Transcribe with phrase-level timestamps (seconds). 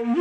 [0.00, 0.12] പാഠം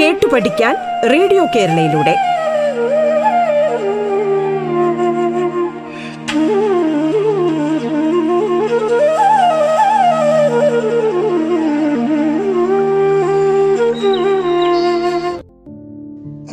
[0.00, 0.76] കേട്ടു പഠിക്കാൻ
[1.10, 2.16] റേഡിയോ കേരളയിലൂടെ.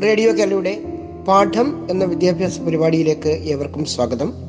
[0.01, 0.79] റേഡിയോ കേരളയുടെ
[1.27, 4.46] പാഠം എന്ന വിദ്യാഭ്യാസ പരിപാടിയിലേക്ക് ഏവർക്കും സ്വാഗതം.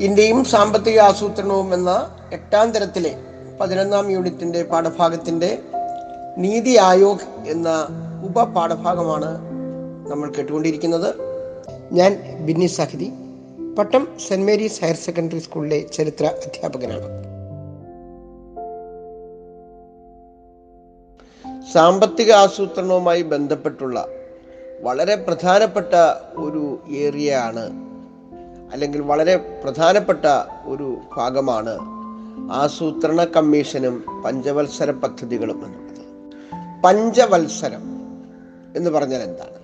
[0.00, 3.16] ഇന്ത്യയും സാമ്പത്തിക ആസൂത്രണവും എന്ന എട്ടാം തരത്തിലെ
[3.60, 5.58] പതിനൊന്നാം യൂണിറ്റിന്റെ പാഠഭാഗത്തിന്റെ
[6.38, 7.68] നീതി ആയോഗ് എന്ന
[8.22, 9.30] ഉപപാഠഭാഗമാണ്
[10.10, 11.14] നമ്മൾ കേട്ടുകൊണ്ടിരിക്കുന്നത്.
[11.92, 13.12] ഞാൻ Binny Sahithi
[13.78, 17.08] Pattom saint Mary's higher secondary സ്കൂളിലെ ചരിത്ര അധ്യാപകനാണ്.
[21.72, 24.06] സാമ്പത്തിക ആസൂത്രണവുമായി ബന്ധപ്പെട്ടുള്ള
[24.82, 25.94] വളരെ പ്രധാനപ്പെട്ട
[26.38, 27.87] ഒരു ഏരിയയാണ്
[28.72, 30.26] അല്ലെങ്കിൽ വളരെ പ്രധാനപ്പെട്ട
[30.64, 31.78] ഒരു ഭാഗമാണ്
[32.52, 35.88] ആസൂത്രണ കമ്മീഷനും പഞ്ചവത്സര പദ്ധതികളും എന്നുള്ളത്.
[36.84, 37.82] പഞ്ചവത്സരം
[38.76, 39.58] എന്ന് പറഞ്ഞാൽ എന്താണ്?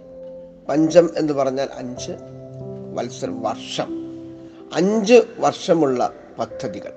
[0.69, 2.13] പഞ്ചം എന്ന് പറഞ്ഞാൽ അഞ്ച്
[2.95, 3.89] വത്സരം വർഷം.
[4.75, 6.93] അഞ്ച് വർഷമുള്ള പദ്ധതികൾ.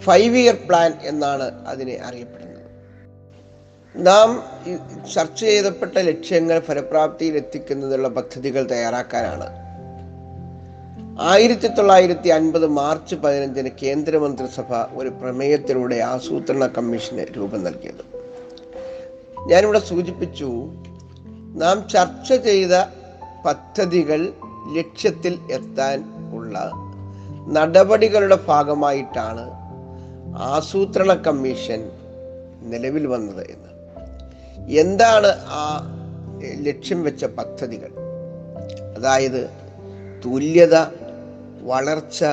[0.00, 2.46] ഫൈവ് ഇയർ പ്ലാൻ എന്നാണ് അതിനെ അറിയപ്പെടുന്നത്.
[4.06, 4.42] നാം
[5.14, 9.65] ചർച്ച ചെയ്തപ്പെട്ട ലക്ഷ്യങ്ങൾ ഫലപ്രാപ്തിയിൽ എത്തിക്കുന്നതിനുള്ള പദ്ധതികൾ തയ്യാറാക്കാനാണ്
[11.20, 18.16] ആയിരത്തി തൊള്ളായിരത്തി അൻപത് മാർച്ച് പതിനഞ്ചിന് കേന്ദ്രമന്ത്രിസഭ ഒരു പ്രമേയത്തിലൂടെ ആസൂത്രണ കമ്മീഷന് രൂപം നൽകിയത്.
[19.50, 20.44] ഞാനിവിടെ സൂചിപ്പിച്ചു
[21.54, 22.68] നാം ചർച്ച ചെയ്ത
[23.46, 24.32] പദ്ധതികൾ
[24.76, 26.70] ലക്ഷ്യത്തിൽ എത്താൻ ഉള്ള
[27.48, 29.50] നടപടികളുടെ ഭാഗമായിട്ടാണ്
[30.38, 31.90] ആസൂത്രണ കമ്മീഷൻ
[32.60, 33.70] നിലവിൽ വന്നത് എന്ന്.
[34.78, 35.92] എന്താണ് ആ
[36.62, 37.90] ലക്ഷ്യം വെച്ച പദ്ധതികൾ?
[38.96, 39.50] അതായത്
[40.24, 41.05] തുല്യത
[41.66, 42.24] വളർച്ച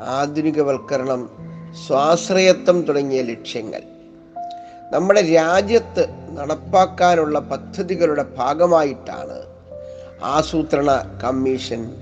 [0.00, 1.30] ആധുനികവൽക്കരണം
[1.86, 3.80] സ്വാശ്രയത്വം തുടങ്ങിയ ലക്ഷ്യങ്ങൾ.
[4.92, 9.42] നമ്മുടെ രാജ്യത്ത് നടപ്പാക്കാനുള്ള പദ്ധതികളുടെ ഭാഗമായിട്ടാണ്
[10.24, 11.92] ആസൂത്രണ കമ്മീഷൻ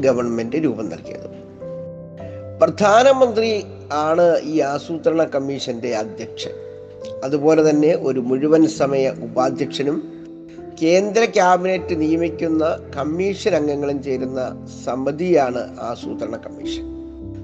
[0.00, 1.36] ഗവൺമെന്റ് രൂപം നൽകിയത്.
[2.60, 6.50] പ്രധാനമന്ത്രി ആണ് ഈ ആസൂത്രണ കമ്മീഷന്റെ അധ്യക്ഷൻ.
[7.24, 10.15] അതുപോലെ തന്നെ ഒരു മുഴുവൻ സമയ ഉപാധ്യക്ഷനും
[10.82, 16.84] കേന്ദ്ര ക്യാബിനറ്റ് നിയമിക്കുന്ന കമ്മീഷൻ അംഗങ്ങളും ചേരുന്ന സമിതിയാണ് ആസൂത്രണ കമ്മീഷൻ.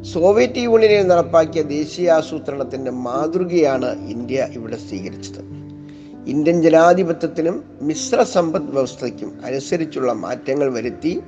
[0.03, 5.41] സോവിയറ്റ് യൂണിയനിൽ നടപ്പാക്കിയ ദേശീയ ആസൂത്രണത്തിന്റെ മാതൃകയാണ് ഇന്ത്യ ഇവിടെ സ്വീകരിച്ചത്.
[6.27, 11.21] ഇന്ത്യൻ ജനാധിപത്യത്തിനും മിശ്ര സമ്പദ് വ്യവസ്ഥയ്ക്കും അനുസരിച്ചുള്ള മാറ്റങ്ങൾ വരുത്തി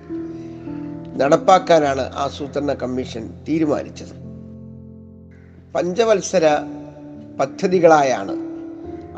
[1.16, 4.14] നടപ്പാക്കാനാണ് ആസൂത്രണ കമ്മീഷൻ തീരുമാനിച്ചത്.
[5.74, 6.46] പഞ്ചവത്സര
[7.40, 8.36] പദ്ധതികളായാണ്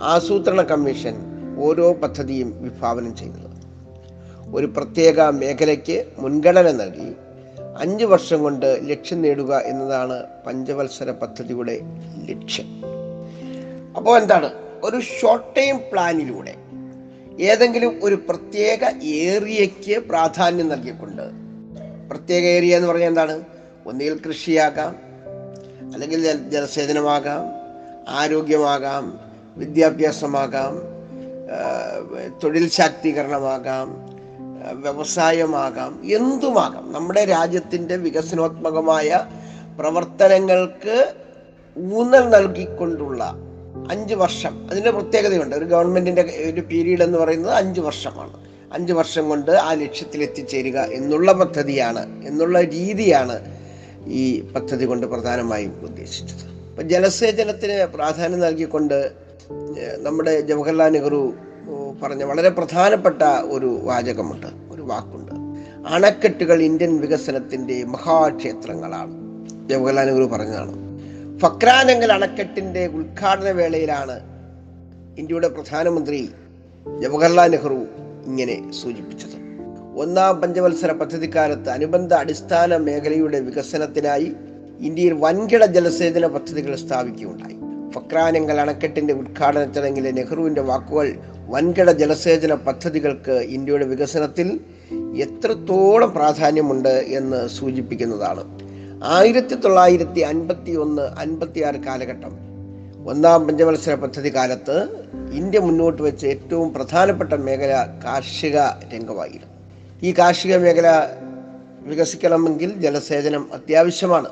[0.00, 3.56] ആസൂത്രണ കമ്മീഷൻ ഓരോ പദ്ധതിയും വിഭാവനം ചെയ്തത്.
[4.54, 7.14] ഒരു പ്രത്യേക മേഖലയ്ക്ക് മുൻഗണന നൽകി
[7.78, 11.80] അഞ്ച് വർഷം കൊണ്ട് ലക്ഷ്യം നേടുക എന്നതാണ് പഞ്ചവത്സര പദ്ധതിയുടെ
[12.28, 12.66] ലക്ഷ്യം.
[13.96, 14.50] അപ്പോൾ എന്താണ്?
[14.82, 16.54] ഒരു ഷോർട്ട് ടൈം പ്ലാനിലൂടെ
[17.40, 21.22] ഏതെങ്കിലും ഒരു പ്രത്യേക ഏരിയയ്ക്ക് പ്രാധാന്യം നൽകിക്കൊണ്ട്
[22.10, 23.42] പ്രത്യേക ഏരിയ എന്ന് പറഞ്ഞാൽ എന്താണ്?
[23.86, 24.96] ഒന്നുകിൽ കൃഷിയാകാം
[25.92, 27.42] അല്ലെങ്കിൽ ജലസേചനമാകാം
[28.08, 29.20] ആരോഗ്യമാകാം
[29.56, 30.95] വിദ്യാഭ്യാസമാകാം
[32.44, 34.16] തൊഴിൽ ശാക്തീകരണമാകാം
[34.72, 36.92] വ്യവസായമാകാം എന്തുമാകാം.
[36.92, 39.26] നമ്മുടെ രാജ്യത്തിന്റെ വികസനോത്മകമായ
[39.78, 41.14] പ്രവർത്തനങ്ങൾക്ക്
[41.92, 43.34] ഊന്നൽ നൽകിക്കൊണ്ടുള്ള
[43.90, 45.56] അഞ്ച് വർഷം അതിന്റെ പ്രത്യേകതയുണ്ട്.
[45.56, 48.36] ഒരു ഗവൺമെന്റിന്റെ ഒരു പീരീഡ് എന്ന് പറയുന്നത് അഞ്ച് വർഷമാണ്.
[48.72, 53.56] അഞ്ച് വർഷം കൊണ്ട് ആ ലക്ഷ്യത്തിൽ എത്തിച്ചേരുക എന്നുള്ള പദ്ധതിയാണ് എന്നുള്ള രീതിയാണ്
[54.06, 56.50] ഈ പദ്ധതി കൊണ്ട് പ്രധാനമായും ഉദ്ദേശിച്ചത്.
[56.70, 59.25] ഇപ്പം ജലസേചനത്തിന് പ്രാധാന്യം നൽകിക്കൊണ്ട്
[60.02, 61.34] നമ്മുടെ ജവഹർലാൽ നെഹ്റു
[62.02, 65.32] പറഞ്ഞ വളരെ പ്രധാനപ്പെട്ട ഒരു വാചകമുണ്ട് ഒരു വാക്കുണ്ട്.
[65.88, 69.12] അണക്കെട്ടുകൾ ഇന്ത്യൻ വികസനത്തിന്റെ മഹാക്ഷേത്രങ്ങളാണ്.
[69.68, 70.98] ജവഹർലാൽ നെഹ്റു പറഞ്ഞതാണ്.
[71.38, 74.20] ഫക്രാനങ്കൽ അണക്കെട്ടിന്റെ ഉദ്ഘാടന വേളയിലാണ്
[75.18, 76.28] ഇന്ത്യയുടെ പ്രധാനമന്ത്രി
[77.02, 77.86] ജവഹർലാൽ നെഹ്റു
[78.26, 79.36] ഇങ്ങനെ സൂചിപ്പിച്ചത്.
[79.96, 84.32] ഒന്നാം പഞ്ചവത്സര പദ്ധതിക്കാലത്ത് അനുബന്ധ അടിസ്ഥാന മേഖലയുടെ വികസനത്തിനായി
[84.80, 87.65] ഇന്ത്യയിൽ വൻകിട ജലസേചന പദ്ധതികൾ സ്ഥാപിക്കുകയുണ്ടായി.
[87.96, 91.14] ഫക്രാനങ്കൽ അണക്കെട്ടിന്റെ ഉദ്ഘാടന ചടങ്ങിലെ നെഹ്റുവിന്റെ വാക്കുകൾ
[91.48, 94.60] വൻകിട ജലസേചന പദ്ധതികൾക്ക് ഇന്ത്യയുടെ വികസനത്തിൽ
[95.16, 98.58] എത്രത്തോളം പ്രാധാന്യമുണ്ട് എന്ന് സൂചിപ്പിക്കുന്നതാണ്.
[99.04, 102.32] ആയിരത്തി തൊള്ളായിരത്തി അൻപത്തി ഒന്ന് അൻപത്തി ആറ് കാലഘട്ടം.
[103.06, 104.88] ഒന്നാം പഞ്ചവത്സര പദ്ധതി കാലത്ത്
[105.32, 108.56] ഇന്ത്യ മുന്നോട്ട് വെച്ച ഏറ്റവും പ്രധാനപ്പെട്ട മേഖല കാർഷിക
[108.94, 109.46] രംഗമായിരുന്നു.
[110.02, 111.08] ഈ കാർഷിക മേഖല
[111.80, 114.28] വികസിക്കണമെങ്കിൽ ജലസേചനം അത്യാവശ്യമാണ്.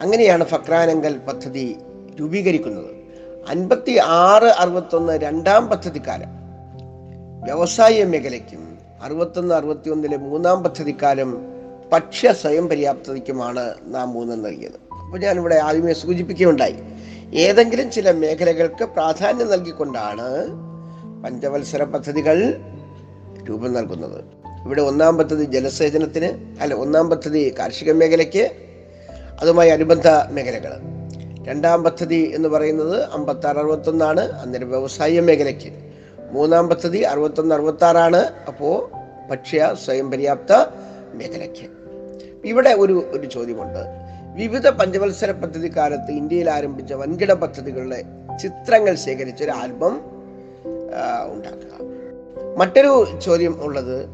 [0.00, 1.76] അങ്ങനെയാണ് ഫക്രാനങ്കൽ പദ്ധതി
[2.20, 2.93] രൂപീകരിക്കുന്നത്.
[3.48, 6.26] അൻപത്തി ആറ് അറുപത്തൊന്ന് രണ്ടാം പദ്ധതിക്കാലം.
[7.44, 11.46] വ്യവസായ മേഖലയ്ക്കും അറുപത്തൊന്ന് അറുപത്തിയൊന്നിലെ മൂന്നാം പദ്ധതിക്കാലം
[11.92, 14.94] ഭക്ഷ്യ സ്വയം പര്യാപ്തതയ്ക്കുമാണ് നാം ഊന്നൽ നൽകിയത്.
[14.94, 16.76] അപ്പോൾ ഞാനിവിടെ ആദ്യമേ സൂചിപ്പിക്കുകയുണ്ടായി.
[17.34, 20.46] ഏതെങ്കിലും ചില മേഖലകൾക്ക് പ്രാധാന്യം നൽകിക്കൊണ്ടാണ്
[21.24, 22.60] പഞ്ചവത്സര പദ്ധതികൾ
[23.48, 24.24] രൂപം നൽകുന്നത്.
[24.66, 28.50] ഇവിടെ ഒന്നാം പദ്ധതി ജലസേചനത്തിന് അല്ല ഒന്നാം പദ്ധതി കാർഷിക മേഖലയ്ക്ക്
[29.40, 30.93] അതുമായി അനുബന്ധ മേഖലകൾ.
[31.46, 34.20] രണ്ടാം പദ്ധതി എന്ന് പറയുന്നത് അമ്പത്തി ആറ് അറുപത്തൊന്നാണ്.
[34.20, 35.72] അന്നേരം വ്യവസായ മേഖലയ്ക്ക്.
[36.32, 38.90] മൂന്നാം പദ്ധതി അറുപത്തൊന്ന് അറുപത്തി ആറാണ് അപ്പോൾ
[39.30, 40.52] ഭക്ഷ്യ സ്വയം പര്യാപ്ത
[41.14, 41.66] മേഖലയ്ക്ക്.
[42.44, 43.82] ഇവിടെ ഒരു ഒരു ചോദ്യമുണ്ട്.
[44.34, 48.04] വിവിധ പഞ്ചവത്സര പദ്ധതി കാലത്ത് ഇന്ത്യയിൽ ആരംഭിച്ച വൻകിട പദ്ധതികളുടെ
[48.42, 50.00] ചിത്രങ്ങൾ ശേഖരിച്ച ഒരു ആൽബം
[51.26, 51.72] ഉണ്ടാക്കുക.
[52.58, 54.06] മറ്റൊരു ചോദ്യം ഉള്ളത്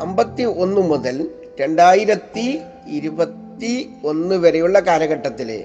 [0.00, 1.30] അമ്പത്തി ഒന്ന് മുതൽ
[1.60, 3.41] രണ്ടായിരത്തി ഇരുപത്തി
[4.04, 5.64] ഒന്ന് വരെയുള്ള കാലഘട്ടത്തിൽ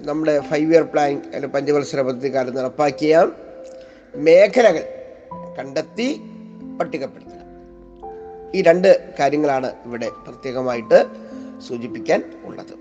[0.00, 3.32] നമ്മുടെ ഫൈവ് ഇയർ പ്ലാൻ അല്ലെങ്കിൽ പഞ്ചവത്സര പദ്ധതി കാലം നടപ്പാക്കിയ
[4.14, 4.84] മേഖലകൾ
[5.58, 6.20] കണ്ടെത്തി
[6.80, 7.38] പട്ടികപ്പെടുത്തുക.
[8.54, 10.98] ഈ രണ്ട് കാര്യങ്ങളാണ് ഇവിടെ പ്രത്യേകമായിട്ട്
[11.68, 12.74] സൂചിപ്പിക്കാൻ ഉള്ളത്.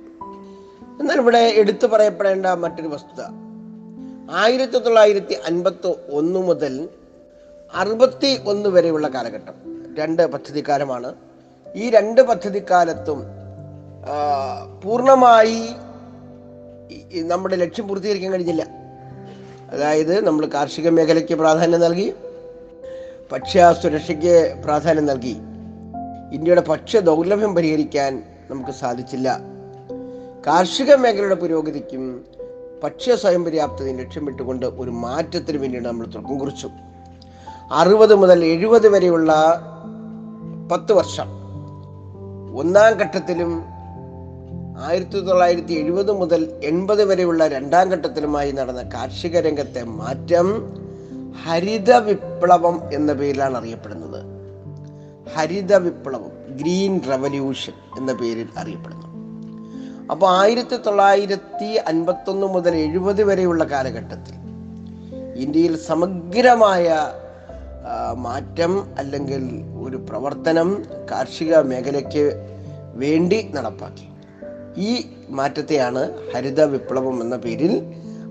[0.99, 3.21] എന്നാൽ ഇവിടെ എടുത്തു പറയപ്പെടേണ്ട മറ്റൊരു വസ്തുത.
[4.31, 6.89] ആയിരത്തി തൊള്ളായിരത്തി അൻപത്തി ഒന്ന് മുതൽ
[7.73, 9.53] അറുപത്തി ഒന്ന് വരെയുള്ള കാലഘട്ടം.
[9.97, 11.30] രണ്ട് പദ്ധതിക്കാലമാണ്
[11.75, 13.23] ഈ രണ്ട് പദ്ധതിക്കാലത്തും
[14.83, 15.61] പൂർണമായി
[17.31, 18.63] നമ്മുടെ ലക്ഷ്യം പൂർത്തീകരിക്കാൻ കഴിഞ്ഞില്ല.
[19.71, 22.13] അതായത് നമ്മൾ കാർഷിക മേഖലയ്ക്ക് പ്രാധാന്യം നൽകി
[23.31, 25.35] ഭക്ഷ്യ സുരക്ഷയ്ക്ക് പ്രാധാന്യം നൽകി.
[26.35, 29.39] ഇന്ത്യയുടെ ഭക്ഷ്യ ദൗർലഭ്യം പരിഹരിക്കാൻ നമുക്ക് സാധിച്ചില്ല.
[30.47, 32.25] കാർഷിക മേഖലയുടെ പുരോഗതിക്കും
[32.83, 36.69] ഭക്ഷ്യ സ്വയം പര്യാപ്തതയും ലക്ഷ്യമിട്ടുകൊണ്ട് ഒരു മാറ്റത്തിന് വേണ്ടിയാണ് നമ്മൾ തുടക്കം കുറിച്ചു.
[37.71, 39.33] അറുപത് മുതൽ എഴുപത് വരെയുള്ള
[40.71, 41.40] പത്ത് വർഷം.
[42.55, 43.65] ഒന്നാം ഘട്ടത്തിലും
[44.79, 50.47] ആയിരത്തി തൊള്ളായിരത്തി എഴുപത് മുതൽ എൺപത് വരെയുള്ള രണ്ടാം ഘട്ടത്തിലുമായി നടന്ന കാർഷിക രംഗത്തെ മാറ്റം
[51.43, 54.19] ഹരിത വിപ്ലവം എന്ന പേരിലാണ് അറിയപ്പെടുന്നത്.
[55.35, 59.07] ഹരിത വിപ്ലവം ഗ്രീൻ റവല്യൂഷൻ എന്ന പേരിൽ അറിയപ്പെടുന്നു.
[60.11, 64.35] അപ്പോൾ ആയിരത്തി തൊള്ളായിരത്തി അൻപത്തൊന്ന് മുതൽ എഴുപത് വരെയുള്ള കാലഘട്ടത്തിൽ
[65.35, 67.11] ഇന്ത്യയിൽ സമഗ്രമായ
[68.13, 72.47] മാറ്റം അല്ലെങ്കിൽ ഒരു പ്രവർത്തനം കാർഷിക മേഖലയ്ക്ക്
[72.93, 74.07] വേണ്ടി നടപ്പാക്കി.
[74.77, 77.83] ഈ മാറ്റത്തെയാണ് ഹരിത വിപ്ലവം എന്ന പേരിൽ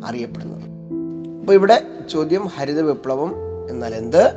[0.05, 0.62] അറിയപ്പെടുന്നത്.
[1.41, 3.35] അപ്പോൾ ഇവിടെ ചോദ്യം ഹരിത വിപ്ലവം
[3.70, 4.32] എന്നാൽ എന്ത്?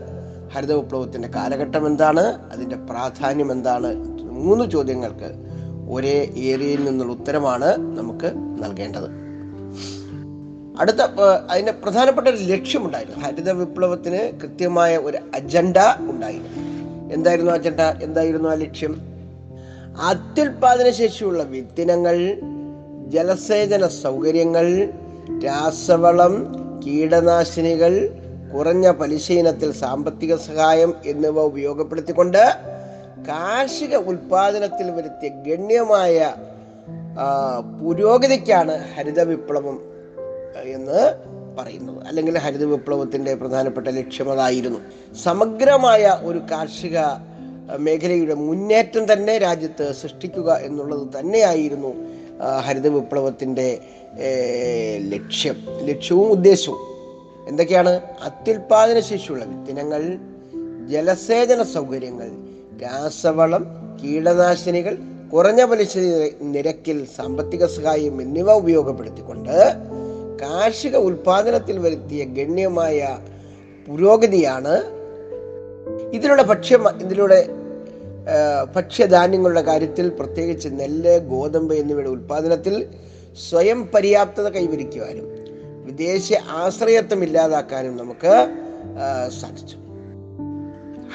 [0.54, 2.50] ഹരിത വിപ്ലവത്തിന്റെ കാലഘട്ടം എന്താണ്?
[2.52, 3.96] അതിന്റെ പ്രാധാന്യം എന്താണ്?
[4.22, 5.34] മൂന്ന് ചോദ്യങ്ങൾക്ക്
[5.90, 9.23] ഒരേ ഏരിയയിൽ നിന്നുള്ള ഉത്തരമാണ് നമുക്ക് നൽകേണ്ടത്.
[10.80, 11.02] അടുത്ത
[11.50, 13.20] അതിന് പ്രധാനപ്പെട്ട ഒരു ലക്ഷ്യമുണ്ടായിരുന്നു.
[13.26, 16.62] ഹരിത വിപ്ലവത്തിന് കൃത്യമായ ഒരു അജണ്ട ഉണ്ടായിരുന്നു.
[17.14, 17.82] എന്തായിരുന്നു അജണ്ട?
[17.82, 18.94] എന്തായിരുന്നു ആ ലക്ഷ്യം?
[20.02, 22.18] അത്യുൽപാദന ശേഷിയുള്ള വിത്തിനങ്ങൾ
[23.10, 24.68] ജലസേചന സൗകര്യങ്ങൾ
[25.46, 26.34] രാസവളം
[26.86, 27.94] കീടനാശിനികൾ
[28.54, 32.44] കുറഞ്ഞ പലിശയിനത്തിൽ സാമ്പത്തിക സഹായം എന്നിവ ഉപയോഗപ്പെടുത്തിക്കൊണ്ട്
[33.28, 36.34] കാർഷിക ഉൽപാദനത്തിൽ വരുത്തിയ ഗണ്യമായ
[37.80, 39.93] പുരോഗതിക്കാണ് ഹരിത വിപ്ലവം
[40.62, 41.14] എന്ന്
[41.58, 42.08] പറയുന്നത്.
[42.08, 44.80] അല്ലെങ്കിൽ ഹരിത വിപ്ലവത്തിന്റെ പ്രധാനപ്പെട്ട ലക്ഷ്യം അതായിരുന്നു.
[45.24, 47.00] സമഗ്രമായ ഒരു കാർഷിക
[47.78, 51.94] മേഖലയുടെ മുന്നേറ്റം തന്നെ രാജ്യത്ത് സൃഷ്ടിക്കുക എന്നുള്ളത് തന്നെയായിരുന്നു
[52.60, 53.80] ഹരിത വിപ്ലവത്തിന്റെ
[54.98, 56.78] ലക്ഷ്യം ലക്ഷ്യവും ഉദ്ദേശവും.
[57.48, 58.02] എന്തൊക്കെയാണ്?
[58.24, 60.18] അത്യുൽപാദന ശേഷിയുള്ള വിത്തിനങ്ങൾ
[60.88, 62.32] ജലസേചന സൗകര്യങ്ങൾ
[62.82, 63.66] രാസവളം
[64.04, 64.98] കീടനാശിനികൾ
[65.34, 65.98] കുറഞ്ഞ പലിശ
[66.42, 69.58] നിരക്കിൽ സാമ്പത്തിക സഹായം എന്നിവ ഉപയോഗപ്പെടുത്തിക്കൊണ്ട്
[70.44, 73.18] കാർഷിക ഉൽപാദനത്തിൽ വരുത്തിയ ഗണ്യമായ
[73.88, 74.76] പുരോഗതിയാണ്
[76.14, 77.40] ഇതിലൂടെ ഭക്ഷ്യ ഇതിലൂടെ
[78.76, 82.76] ഭക്ഷ്യധാന്യങ്ങളുടെ കാര്യത്തിൽ പ്രത്യേകിച്ച് നെല്ല് ഗോതമ്പ് എന്നിവയുടെ ഉൽപാദനത്തിൽ
[83.50, 85.28] സ്വയം പര്യാപ്തത കൈവരിക്കുവാനും
[85.86, 86.28] വിദേശ
[86.62, 88.34] ആശ്രയത്വം ഇല്ലാതാക്കാനും നമുക്ക്
[89.40, 89.78] സാധിച്ചു.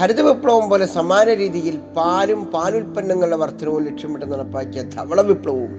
[0.01, 5.73] ഹരിത വിപ്ലവം പോലെ സമാന രീതിയിൽ പാലും പാലുൽപ്പന്നങ്ങളുടെ വർധനവും ലക്ഷ്യമിട്ട് നടപ്പാക്കിയ ധവള വിപ്ലവവും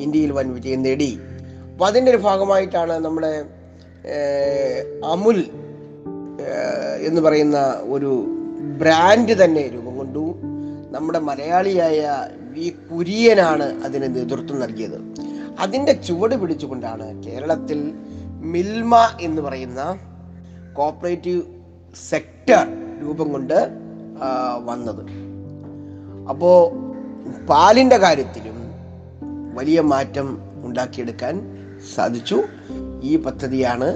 [0.00, 1.10] ഇന്ത്യയിൽ വൻ വിജയം നേടി.
[1.82, 3.30] അപ്പൊ അതിന്റെ ഒരു ഭാഗമായിട്ടാണ് നമ്മുടെ
[5.04, 5.38] അമുൽ
[7.06, 8.10] എന്ന് പറയുന്ന ഒരു
[8.80, 10.34] ബ്രാൻഡ് തന്നെ രൂപം കൊണ്ടു
[10.90, 12.02] നമ്മുടെ മലയാളിയായ
[12.52, 14.96] വി കുര്യനാണ് അതിന് നേതൃത്വം നൽകിയത്.
[15.58, 17.92] അതിന്റെ ചുവട് പിടിച്ചുകൊണ്ടാണ് കേരളത്തിൽ
[18.26, 19.98] മിൽമ എന്ന് പറയുന്ന
[20.72, 21.42] കോപ്പറേറ്റീവ്
[22.10, 22.64] സെക്ടർ
[23.02, 23.58] രൂപം കൊണ്ട്
[24.64, 25.02] വന്നത്.
[26.28, 26.58] അപ്പോൾ
[27.46, 28.60] പാലിന്റെ കാര്യത്തിലും
[29.54, 30.30] വലിയ മാറ്റം
[30.64, 31.51] ഉണ്ടാക്കിയെടുക്കാൻ
[31.96, 32.42] സാധിച്ചു.
[33.02, 33.88] ഈ പദ്ധതിയാണ്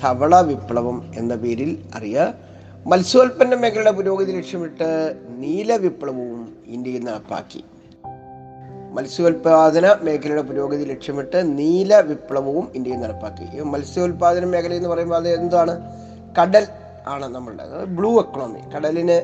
[0.00, 2.34] ധവള വിപ്ലവം എന്ന പേരിൽ അറിയുക
[2.86, 7.64] മത്സ്യോൽപ്പന്ന മേഖലയുടെ പുരോഗതി ലക്ഷ്യമിട്ട് നീല വിപ്ലവവും ഇന്ത്യയിൽ നടപ്പാക്കി.
[8.92, 13.62] മത്സ്യോൽപാദന മേഖലയുടെ പുരോഗതി ലക്ഷ്യമിട്ട് നീല വിപ്ലവവും ഇന്ത്യയിൽ നടപ്പാക്കി.
[13.62, 15.80] മത്സ്യോൽപാദന മേഖല എന്ന് പറയുമ്പോൾ അത് എന്താണ്?
[16.40, 16.66] കടൽ
[17.06, 18.60] ആണ് നമ്മളുടെ ബ്ലൂ എക്കണോമി.
[18.76, 19.18] കടലിന്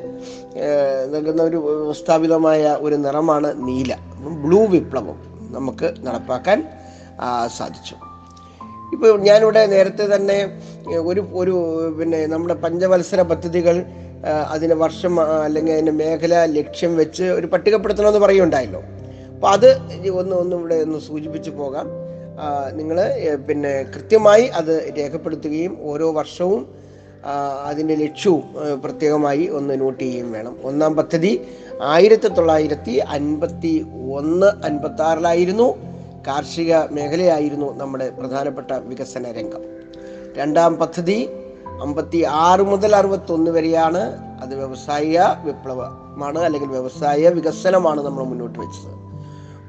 [1.13, 3.95] നൽകുന്ന ഒരു സ്ഥാപിതമായ ഒരു നിറമാണ് നീല.
[4.43, 5.17] ബ്ലൂ വിപ്ലവം
[5.51, 6.67] നമുക്ക് നടപ്പാക്കാൻ
[7.57, 7.95] സാധിച്ചു.
[8.93, 10.39] ഇപ്പോൾ ഞാനിവിടെ നേരത്തെ തന്നെ
[11.09, 11.55] ഒരു ഒരു
[11.99, 13.77] പിന്നെ നമ്മുടെ പഞ്ചവത്സര പദ്ധതികൾ
[14.53, 15.13] അതിന് വർഷം
[15.45, 18.81] അല്ലെങ്കിൽ അതിന് മേഖല ലക്ഷ്യം വെച്ച് ഒരു പട്ടികപ്പെടുത്തണമെന്ന് പറയുണ്ടായല്ലോ
[19.33, 19.69] അപ്പോൾ അത്
[20.21, 21.87] ഒന്ന് ഒന്ന് ഇവിടെ ഒന്ന് സൂചിപ്പിച്ചു പോകാം.
[22.73, 22.97] നിങ്ങൾ
[23.47, 26.61] പിന്നെ കൃത്യമായി അത് രേഖപ്പെടുത്തുകയും ഓരോ വർഷവും
[27.65, 28.43] അതിന്റെ ലക്ഷ്യവും
[28.83, 30.55] പ്രത്യേകമായി ഒന്ന് നോട്ട് ചെയ്യുകയും വേണം.
[30.63, 31.31] ഒന്നാം പദ്ധതി
[31.93, 33.73] ആയിരത്തി തൊള്ളായിരത്തി അൻപത്തി
[34.19, 35.67] ഒന്ന് അൻപത്തി ആറിലായിരുന്നു
[36.27, 39.61] കാർഷിക മേഖലയായിരുന്നു നമ്മുടെ പ്രധാനപ്പെട്ട വികസന രംഗം.
[40.37, 41.29] രണ്ടാം പദ്ധതി
[41.81, 43.97] അമ്പത്തി ആറ് മുതൽ അറുപത്തി ഒന്ന് വരെയാണ്
[44.41, 49.05] അത് വ്യവസായ വിപ്ലവമാണ് അല്ലെങ്കിൽ വ്യവസായ വികസനമാണ് നമ്മൾ മുന്നോട്ട് വെച്ചത്.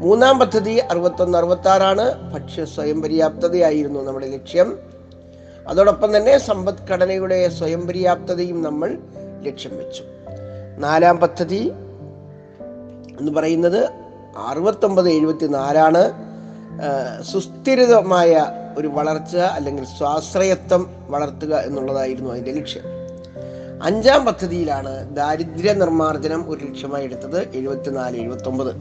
[0.01, 4.79] മൂന്നാം പദ്ധതി അറുപത്തൊന്ന് അറുപത്തി ആറാണ് ഭക്ഷ്യ സ്വയം പര്യാപ്തതയായിരുന്നു നമ്മുടെ ലക്ഷ്യം.
[5.69, 8.99] അതോടൊപ്പം തന്നെ സമ്പദ്ഘടനയുടെ സ്വയം പര്യാപ്തതയും നമ്മൾ
[9.43, 10.03] ലക്ഷ്യം വെച്ചു.
[10.79, 11.73] നാലാം പദ്ധതി
[13.21, 13.91] എന്ന് പറയുന്നത്
[14.39, 16.26] അറുപത്തൊമ്പത് എഴുപത്തി നാലാണ്
[17.33, 18.47] സുസ്ഥിരമായ
[18.79, 22.83] ഒരു വളർച്ച അല്ലെങ്കിൽ സ്വാശ്രയത്വം വളർത്തുക എന്നുള്ളതായിരുന്നു അതിന്റെ ലക്ഷ്യം.
[23.83, 28.77] അഞ്ചാം പദ്ധതിയിലാണ് ദാരിദ്ര്യ നിർമ്മാർജനം ഒരു ലക്ഷ്യമായി എടുത്തത് എഴുപത്തിനാല് എഴുപത്തി ഒമ്പത്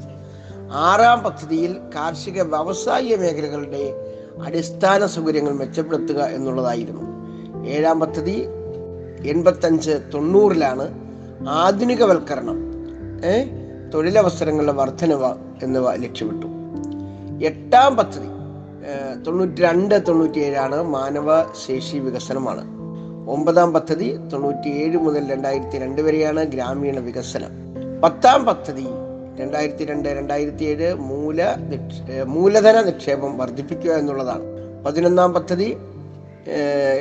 [0.72, 3.94] ആറാം പദ്ധതിയിൽ കാർഷിക വ്യവസായ മേഖലകളുടെ
[4.44, 7.04] അടിസ്ഥാന സൗകര്യങ്ങൾ മെച്ചപ്പെടുത്തുക എന്നുള്ളതായിരുന്നു.
[7.68, 8.46] ഏഴാം പദ്ധതി
[9.26, 10.86] എൺപത്തഞ്ച് തൊണ്ണൂറിലാണ്
[11.50, 12.58] ആധുനികവൽക്കരണം
[13.94, 15.26] തൊഴിലവസരങ്ങളുടെ വർധനവ
[15.64, 16.48] എന്നിവ ലക്ഷ്യമിട്ടു.
[17.42, 18.30] എട്ടാം പദ്ധതി
[19.28, 21.30] തൊണ്ണൂറ്റി രണ്ട് തൊണ്ണൂറ്റി ഏഴാണ് മാനവ
[21.66, 22.64] ശേഷി വികസനമാണ്.
[23.34, 27.52] ഒമ്പതാം പദ്ധതി തൊണ്ണൂറ്റി ഏഴ് മുതൽ രണ്ടായിരത്തി രണ്ട് വരെയാണ് ഗ്രാമീണ വികസനം.
[28.04, 28.88] പത്താം പദ്ധതി
[29.40, 31.56] രണ്ടായിരത്തി രണ്ട് രണ്ടായിരത്തി ഏഴ് മൂല
[32.36, 34.46] മൂലധന നിക്ഷേപം വർദ്ധിപ്പിക്കുക എന്നുള്ളതാണ്.
[34.86, 35.78] പതിനൊന്നാം പദ്ധതി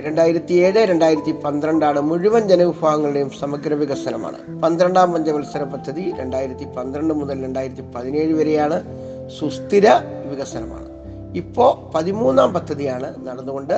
[0.07, 4.39] രണ്ടായിരത്തി ഏഴ് രണ്ടായിരത്തി പന്ത്രണ്ടാണ് മുഴുവൻ ജനവിഭാഗങ്ങളുടെയും സമഗ്ര വികസനമാണ്.
[4.63, 8.79] പന്ത്രണ്ടാം പഞ്ചവത്സര പദ്ധതി രണ്ടായിരത്തി പന്ത്രണ്ട് മുതൽ രണ്ടായിരത്തി പതിനേഴ് വരെയാണ്
[9.29, 9.89] സുസ്ഥിര
[10.31, 10.89] വികസനമാണ്.
[11.37, 13.75] ഇപ്പോൾ പതിമൂന്നാം പദ്ധതിയാണ് നടന്നുകൊണ്ട്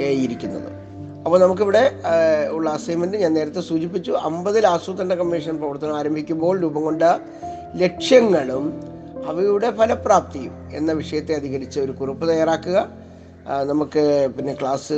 [0.00, 0.72] ഇരിക്കുന്നത്.
[1.24, 1.92] അപ്പോൾ നമുക്കിവിടെ
[2.50, 4.12] ഉള്ള അസൈൻമെന്റ് ഞാൻ നേരത്തെ സൂചിപ്പിച്ചു.
[4.12, 7.02] അമ്പതിൽ ആസൂത്രണ കമ്മീഷൻ പ്രവർത്തനം ആരംഭിക്കുമ്പോൾ രൂപം കൊണ്ട
[7.74, 8.80] ലക്ഷ്യങ്ങളും
[9.26, 12.88] അവയുടെ ഫലപ്രാപ്തിയും എന്ന വിഷയത്തെ അധികരിച്ച് ഒരു കുറിപ്പ് തയ്യാറാക്കുക.
[13.64, 14.94] നമുക്ക് പിന്നെ ക്ലാസ്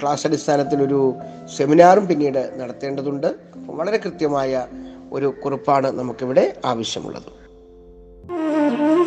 [0.00, 1.14] ക്ലാസ് അടിസ്ഥാനത്തിലൊരു
[1.56, 3.34] സെമിനാറും പിന്നീട് നടത്തേണ്ടതുണ്ട്.
[3.56, 4.66] വളരെ കൃത്യമായ
[5.12, 7.37] ഒരു കുറിപ്പാണ് നമുക്കിവിടെ ആവശ്യമുള്ളത്.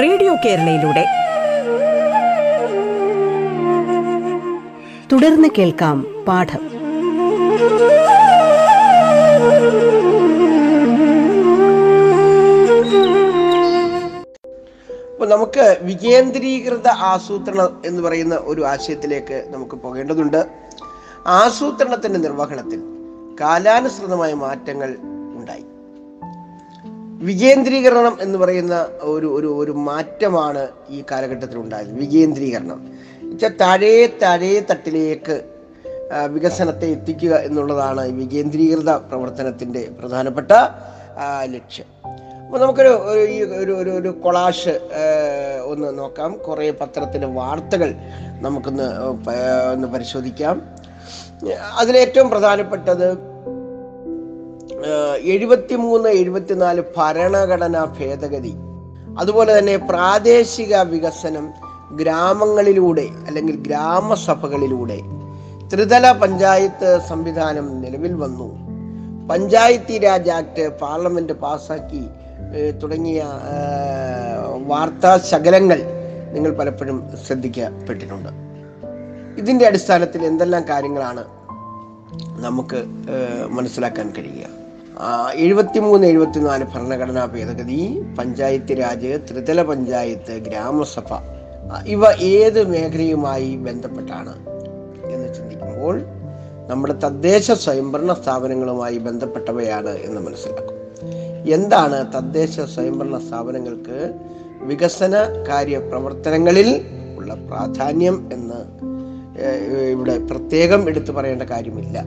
[0.00, 1.04] റേഡിയോ കേരളയിലൂടെ.
[5.12, 6.68] തുടർന്ന് കേൾക്കാം പാഠം.
[15.28, 20.46] നമുക്ക് വികേന്ദ്രീകൃത ആസൂത്രണം എന്ന് പറയുന്ന ഒരു ആശയത്തിലേക്ക് നമുക്ക് പോകേണ്ടതുണ്ട്.
[21.26, 22.82] ആസൂത്രണത്തിന്റെ നിർവഹണത്തിൽ
[23.40, 24.96] കാലാനുസൃതമായ മാറ്റങ്ങൾ
[27.18, 32.92] വികേന്ദ്രീകരണം എന്ന് പറയുന്ന ഒരു ഒരു ഒരു മാറ്റമാണ് ഈ കാലഘട്ടത്തിൽ ഉണ്ടായത് വികേന്ദ്രീകരണം.
[33.22, 35.42] വെച്ചാൽ താഴേ താഴേ തട്ടിലേക്ക്
[36.26, 40.52] വികസനത്തെ എത്തിക്കുക എന്നുള്ളതാണ് വികേന്ദ്രീകൃത പ്രവർത്തനത്തിന്റെ പ്രധാനപ്പെട്ട
[41.44, 41.86] ലക്ഷ്യം.
[42.44, 44.80] അപ്പോൾ നമുക്കൊരു ഈ ഒരു ഒരു ഒരു കൊളാഷ്
[45.64, 46.38] ഒന്ന് നോക്കാം.
[46.38, 47.94] കുറേ പത്രത്തിലെ വാർത്തകൾ
[48.40, 49.00] നമുക്കൊന്ന്
[49.72, 50.62] ഒന്ന് പരിശോധിക്കാം.
[51.76, 53.27] അതിലേറ്റവും പ്രധാനപ്പെട്ടത്
[55.32, 58.54] എഴുപത്തിമൂന്ന് എഴുപത്തിനാല് ഭരണഘടനാ ഭേദഗതി.
[59.20, 61.46] അതുപോലെ തന്നെ പ്രാദേശിക വികസനം
[62.00, 64.98] ഗ്രാമങ്ങളിലൂടെ അല്ലെങ്കിൽ ഗ്രാമസഭകളിലൂടെ
[65.72, 68.48] ത്രിതല പഞ്ചായത്ത് സംവിധാനം നിലവിൽ വന്നു.
[69.30, 72.02] പഞ്ചായത്തി രാജ് ആക്ട് പാർലമെന്റ് പാസാക്കി
[72.82, 73.24] തുടങ്ങിയ
[74.66, 75.80] വാർത്താ ശകലങ്ങൾ
[76.34, 78.30] നിങ്ങൾ പലപ്പോഴും ശ്രദ്ധിക്കപ്പെട്ടിട്ടുണ്ട്.
[79.40, 81.24] ഇതിന്റെ അടിസ്ഥാനത്തിൽ എന്തെല്ലാം കാര്യങ്ങളാണ്
[82.46, 82.84] നമുക്ക്
[83.48, 84.57] മനസ്സിലാക്കാൻ കഴിയുക?
[85.34, 91.10] എഴുപത്തിമൂന്ന് എഴുപത്തിനാല് ഭരണഘടനാ ഭേദഗതി പഞ്ചായത്ത് രാജ് ത്രിതല പഞ്ചായത്ത് ഗ്രാമസഭ
[91.86, 94.34] ഇവ ഏത് മേഖലയുമായി ബന്ധപ്പെട്ടാണ്
[95.10, 96.00] എന്ന് ചിന്തിക്കുമ്പോൾ
[96.68, 100.74] നമ്മുടെ തദ്ദേശ സ്വയംഭരണ സ്ഥാപനങ്ങളുമായി ബന്ധപ്പെട്ടവയാണ് എന്ന് മനസ്സിലാക്കും.
[101.46, 104.14] എന്താണ് തദ്ദേശ സ്വയംഭരണ സ്ഥാപനങ്ങൾക്ക്
[104.62, 105.14] വികസന
[105.48, 106.84] കാര്യ പ്രവർത്തനങ്ങളിൽ
[107.16, 108.58] ഉള്ള പ്രാധാന്യം എന്ന്
[109.90, 111.98] ഇവിടെ പ്രത്യേകം എടുത്തു പറയേണ്ട കാര്യമില്ല.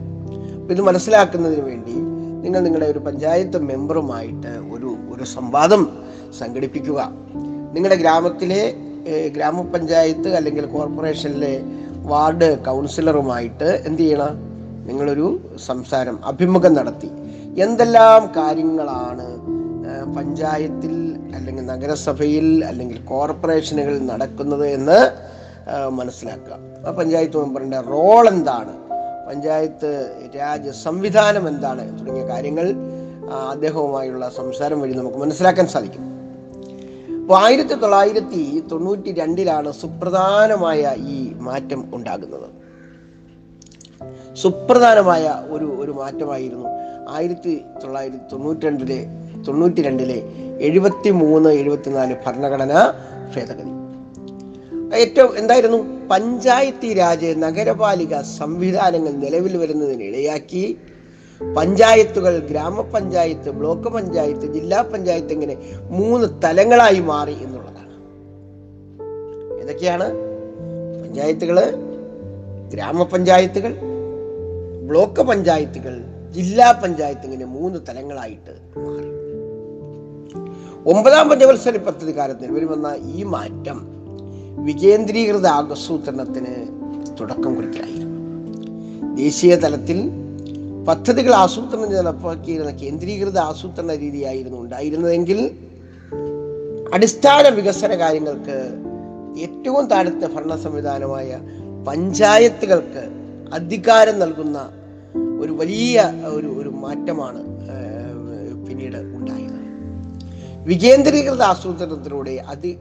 [0.70, 2.11] ഇത് മനസ്സിലാക്കുന്നതിന് വേണ്ടി
[2.42, 5.82] നിങ്ങൾ നിങ്ങളുടെ ഒരു പഞ്ചായത്ത് മെമ്പറുമായിട്ട് ഒരു ഒരു സംവാദം
[6.38, 7.00] സംഘടിപ്പിക്കുക.
[7.74, 8.62] നിങ്ങളുടെ ഗ്രാമത്തിലെ
[9.36, 11.60] ഗ്രാമപഞ്ചായത്ത് അല്ലെങ്കിൽ കോർപ്പറേഷനിലെ
[12.10, 14.34] വാർഡ് കൗൺസിലറുമായിട്ട് എന്ത് ചെയ്യണം?
[14.88, 17.10] നിങ്ങളൊരു സംസാരം അഭിമുഖം നടത്തി.
[17.62, 19.26] എന്തെല്ലാം കാര്യങ്ങളാണ്
[20.16, 20.94] പഞ്ചായത്തിൽ
[21.34, 24.98] അല്ലെങ്കിൽ നഗരസഭയിൽ അല്ലെങ്കിൽ കോർപ്പറേഷനുകളിൽ നടക്കുന്നത് എന്ന്
[25.90, 26.56] മനസ്സിലാക്കുക.
[26.86, 28.81] ആ പഞ്ചായത്ത് മെമ്പറിന്റെ റോൾ എന്താണ്?
[29.32, 29.90] പഞ്ചായത്ത്
[30.36, 32.66] രാജ് സംവിധാനം എന്താണ് തുടങ്ങിയ കാര്യങ്ങൾ
[33.42, 36.02] അദ്ദേഹവുമായുള്ള സംസാരം വഴി നമുക്ക് മനസ്സിലാക്കാൻ സാധിക്കും.
[37.22, 42.48] അപ്പോൾ ആയിരത്തി തൊള്ളായിരത്തി തൊണ്ണൂറ്റി രണ്ടിലാണ് സുപ്രധാനമായ ഈ മാറ്റം ഉണ്ടാകുന്നത്.
[44.42, 46.68] സുപ്രധാനമായ ഒരു ഒരു മാറ്റമായിരുന്നു
[47.08, 49.00] ആയിരത്തി തൊള്ളായിരത്തി തൊണ്ണൂറ്റി രണ്ടിലെ
[49.46, 50.18] തൊണ്ണൂറ്റി രണ്ടിലെ
[50.60, 52.82] എഴുപത്തി മൂന്ന് എഴുപത്തിനാല് ഭരണഘടനാ
[53.34, 53.72] ഭേദഗതി.
[54.94, 56.08] ഏറ്റവും എന്തായിരുന്നു?
[56.10, 60.78] പഞ്ചായത്തി രാജ് നഗരപാലിക സംവിധാനങ്ങൾ നിലവിൽ വരുന്നതിന് ഇടയാക്കി.
[61.56, 65.56] പഞ്ചായത്തുകൾ ഗ്രാമപഞ്ചായത്ത് ബ്ലോക്ക് പഞ്ചായത്ത് ജില്ലാ പഞ്ചായത്ത് ഇങ്ങനെ
[65.90, 67.92] മൂന്ന് തലങ്ങളായി മാറി എന്നുള്ളതാണ്.
[69.60, 70.12] ഏതൊക്കെയാണ്?
[71.04, 71.74] പഞ്ചായത്തുകൾ
[72.74, 73.74] ഗ്രാമപഞ്ചായത്തുകൾ
[74.88, 79.12] ബ്ലോക്ക് പഞ്ചായത്തുകൾ ജില്ലാ പഞ്ചായത്ത് ഇങ്ങനെ മൂന്ന് തലങ്ങളായിട്ട് മാറി.
[80.90, 83.91] ഒമ്പതാം പഞ്ചവത്സര പദ്ധതി കാലത്ത് നിലവിൽ വന്ന ഈ മാറ്റം
[84.58, 86.66] വികേന്ദ്രീകൃത ആസൂത്രണത്തിന്
[87.20, 88.18] തുടക്കം കുറിക്കലായിരുന്നു.
[89.16, 90.10] ദേശീയ തലത്തിൽ
[90.88, 95.50] പദ്ധതികൾ ആസൂത്രണം നടപ്പാക്കിയിരുന്ന കേന്ദ്രീകൃത ആസൂത്രണ രീതിയായിരുന്നു ഉണ്ടായിരുന്നതെങ്കിൽ
[96.94, 98.78] അടിസ്ഥാന വികസന കാര്യങ്ങൾക്ക്
[99.40, 101.40] ഏറ്റവും താഴത്തെ ഭരണ സംവിധാനമായ
[101.86, 103.02] പഞ്ചായത്തുകൾക്ക്
[103.54, 104.70] അധികാരം നൽകുന്ന
[105.40, 107.42] ഒരു വലിയ ഒരു ഒരു മാറ്റമാണ്
[108.68, 109.60] പിന്നീട് ഉണ്ടായത്.
[110.68, 112.78] വികേന്ദ്രീകൃത ആസൂത്രണത്തിലൂടെ അതി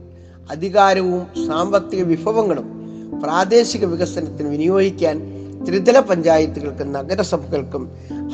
[0.51, 2.81] അധികാരവും സാമ്പത്തിക വിഭവങ്ങളും
[3.23, 7.83] പ്രാദേശിക വികസനത്തിന് വിനിയോഗിക്കാൻ ത്രിതല പഞ്ചായത്തുകൾക്കും നഗരസഭകൾക്കും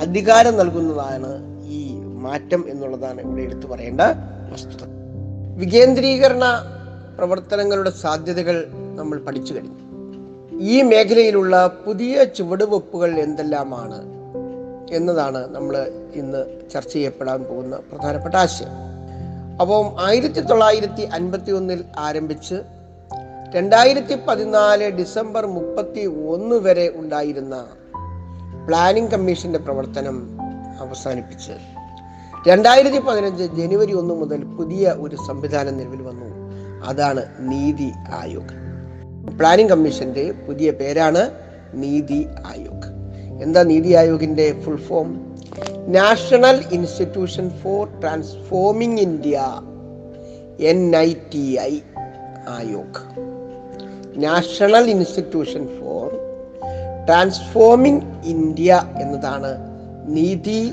[0.01, 1.29] അധികാരം നൽകുന്നതാണ്
[1.67, 4.01] ഈ മാറ്റം എന്നുള്ളതാണ് ഇവിടെ എടുത്തു പറയേണ്ട
[4.53, 4.83] വസ്തുത.
[5.57, 6.43] വികേന്ദ്രീകരണ
[7.17, 9.87] പ്രവർത്തനങ്ങളുടെ സാധ്യതകൾ നമ്മൾ പഠിച്ചു കഴിഞ്ഞു.
[10.59, 13.99] ഈ മേഖലയിലുള്ള പുതിയ ചുവടുവെപ്പുകൾ എന്തെല്ലാമാണ്
[14.95, 18.96] എന്നതാണ് നമ്മൾ ഇന്ന് ചർച്ച ചെയ്യപ്പെടാൻ പോകുന്ന പ്രധാനപ്പെട്ട ആശയം.
[19.61, 22.55] അപ്പം ആയിരത്തി തൊള്ളായിരത്തി അൻപത്തി ഒന്നിൽ ആരംഭിച്ച്
[23.55, 27.67] രണ്ടായിരത്തി പതിനാല് ഡിസംബർ മുപ്പത്തി ഒന്ന് വരെ ഉണ്ടായിരുന്ന
[28.67, 30.39] പ്ലാനിംഗ് കമ്മീഷന്റെ പ്രവർത്തനം
[30.79, 31.51] അവസാനിപ്പിച്ച്
[32.47, 36.29] രണ്ടായിരത്തി പതിനഞ്ച് ജനുവരി ഒന്ന് മുതൽ പുതിയ ഒരു സംവിധാനം നിലവിൽ വന്നു.
[36.85, 38.55] അതാണ് നീതി ആയോഗ്.
[39.37, 41.31] പ്ലാനിംഗ് കമ്മീഷന്റെ പുതിയ പേരാണ്
[41.73, 42.87] നീതി ആയോഗ്.
[43.43, 45.26] എന്താ നീതി ആയോഗിന്റെ full form?
[45.95, 49.61] National institution for transforming India
[50.59, 51.79] N I T I
[52.47, 53.01] Aayog.
[54.17, 56.11] National institution for
[57.05, 59.51] transforming India എന്നതാണ്
[60.07, 60.71] നീതി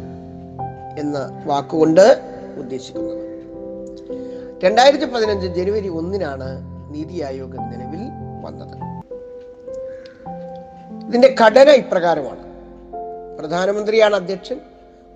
[0.99, 2.21] എന്ന വാക്കുകൊണ്ട്
[2.59, 3.25] ഉദ്ദേശിക്കുന്നത്.
[4.65, 6.49] രണ്ടായിരത്തി പതിനഞ്ച് ജനുവരി ഒന്നിനാണ്
[6.95, 8.05] നീതി ആയോഗ് നിലവിൽ
[8.45, 8.77] വന്നത്.
[11.07, 12.45] ഇതിന്റെ ഘടന ഇപ്രകാരമാണ്.
[13.39, 14.61] പ്രധാനമന്ത്രിയാണ് അധ്യക്ഷൻ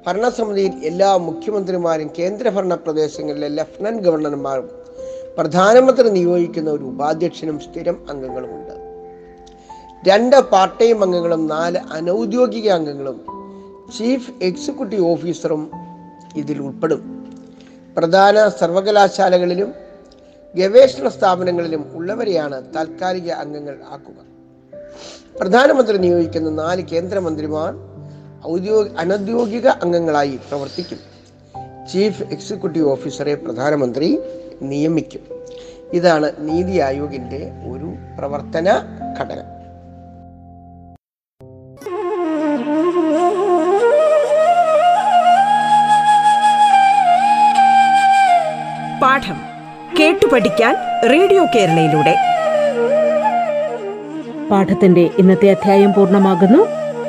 [0.09, 4.71] ഭരണസമിതിയിൽ എല്ലാ മുഖ്യമന്ത്രിമാരും കേന്ദ്രഭരണ പ്രദേശങ്ങളിലെ ലഫ്റ്റനന്റ് ഗവർണർമാരും
[5.39, 8.75] പ്രധാനമന്ത്രി നിയോഗിക്കുന്ന ഒരു ഉപാധ്യക്ഷനും സ്ഥിരം അംഗങ്ങളുമുണ്ട്.
[10.09, 13.27] രണ്ട് പാർട്ട് ടൈം അംഗങ്ങളും നാല് അനൗദ്യോഗിക അംഗങ്ങളും
[13.99, 15.71] ചീഫ് എക്സിക്യൂട്ടീവ് ഓഫീസറും
[16.37, 17.03] ഇതിൽ ഉൾപ്പെടും.
[17.97, 19.75] പ്രധാന സർവകലാശാലകളിലും
[20.57, 24.15] ഗവേഷണ സ്ഥാപനങ്ങളിലും ഉള്ളവരെയാണ് താൽക്കാലിക അംഗങ്ങൾ ആക്കുക.
[25.41, 27.88] പ്രധാനമന്ത്രി നിയോഗിക്കുന്ന നാല് കേന്ദ്രമന്ത്രിമാർ
[28.47, 30.99] ഔദ്യോഗിക അനദ്യോഗിക അംഗങ്ങളായി പ്രവർത്തിക്കും.
[31.93, 34.19] ചീഫ് എക്സിക്യൂട്ടീവ് ഓഫീസറെ പ്രധാനമന്ത്രി
[34.63, 35.21] നിയമിക്കും.
[35.93, 38.81] ഇതാണ് നീതി ആയോഗിന്റെ ഒരു പ്രവർത്തന
[39.21, 39.43] ഘടന.
[49.03, 49.37] പാഠം
[50.01, 50.77] കേട്ടു പഠിക്കാൻ
[51.11, 52.17] റേഡിയോ കേരളയിലൂടെ.
[54.51, 56.78] പാഠത്തിന്റെ ഇന്നത്തെ അധ്യായം പൂർണമാകുന്നു.